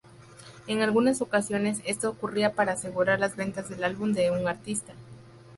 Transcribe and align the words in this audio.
En 0.65 0.81
algunas 0.81 1.21
ocasiones, 1.21 1.81
esto 1.85 2.09
ocurría 2.09 2.53
para 2.55 2.71
asegurar 2.71 3.19
las 3.19 3.35
ventas 3.35 3.69
del 3.69 3.83
álbum 3.83 4.13
de 4.13 4.31
un 4.31 4.47
artista. 4.47 4.93